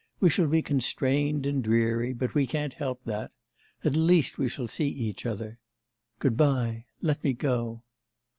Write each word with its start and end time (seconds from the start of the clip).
We 0.19 0.31
shall 0.31 0.47
be 0.47 0.63
constrained 0.63 1.45
and 1.45 1.63
dreary, 1.63 2.11
but 2.11 2.33
we 2.33 2.47
can't 2.47 2.73
help 2.73 3.03
that; 3.05 3.29
at 3.83 3.95
least 3.95 4.39
we 4.39 4.49
shall 4.49 4.67
see 4.67 4.87
each 4.87 5.27
other. 5.27 5.59
Good 6.17 6.35
bye. 6.35 6.85
Let 7.03 7.23
me 7.23 7.33
go. 7.33 7.83